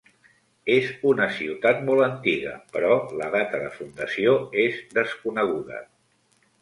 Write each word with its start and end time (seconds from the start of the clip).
És 0.75 0.87
una 1.09 1.27
ciutat 1.39 1.83
molt 1.89 2.05
antiga, 2.05 2.53
però 2.77 2.97
la 3.21 3.27
data 3.37 3.61
de 3.67 3.71
fundació 3.79 4.35
és 4.67 4.81
desconeguda. 5.01 5.87